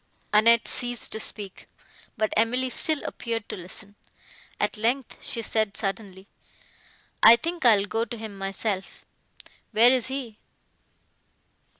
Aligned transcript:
Annette 0.33 0.67
ceased 0.67 1.11
to 1.11 1.19
speak, 1.19 1.67
but 2.17 2.33
Emily 2.35 2.71
still 2.71 3.03
appeared 3.03 3.47
to 3.49 3.55
listen. 3.55 3.93
At 4.59 4.75
length 4.75 5.15
she 5.23 5.43
said, 5.43 5.77
suddenly, 5.77 6.27
"I 7.21 7.35
think 7.35 7.65
I 7.65 7.77
will 7.77 7.85
go 7.85 8.05
to 8.05 8.17
him 8.17 8.35
myself;—where 8.35 9.91
is 9.91 10.07
he?" 10.07 10.39